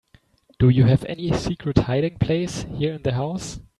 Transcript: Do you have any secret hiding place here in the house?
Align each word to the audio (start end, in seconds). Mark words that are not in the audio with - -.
Do 0.57 0.69
you 0.69 0.85
have 0.85 1.05
any 1.05 1.31
secret 1.31 1.77
hiding 1.77 2.17
place 2.17 2.63
here 2.63 2.93
in 2.93 3.03
the 3.03 3.13
house? 3.13 3.59